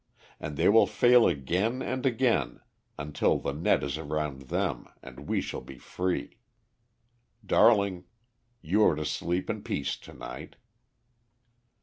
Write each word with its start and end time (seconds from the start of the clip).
And 0.39 0.57
they 0.57 0.67
will 0.67 0.87
fail 0.87 1.27
again 1.27 1.83
and 1.83 2.07
again 2.07 2.61
until 2.97 3.37
the 3.37 3.53
net 3.53 3.83
is 3.83 3.99
around 3.99 4.47
them 4.49 4.87
and 5.03 5.27
we 5.29 5.41
shall 5.41 5.61
be 5.61 5.77
free. 5.77 6.39
Darling, 7.45 8.05
you 8.63 8.83
are 8.83 8.95
to 8.95 9.05
sleep 9.05 9.47
in 9.47 9.61
peace 9.61 9.95
to 9.97 10.13
night." 10.15 10.55